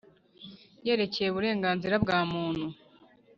[0.85, 2.65] yerekeye uburenganzira bwa Muntu